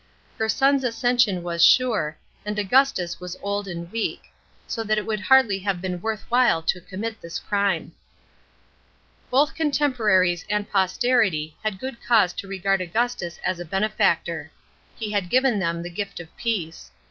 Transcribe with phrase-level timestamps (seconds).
[0.39, 4.33] Her son's accession was sure, and Augustus was old and weak;
[4.65, 7.91] so that it would hardly have leen worth while to commit the crime.§ 13.
[9.29, 14.49] Both contemporaries and posterity had good cause to regard Augustus as a benefactor;
[14.95, 16.89] he had given them the gift of peace.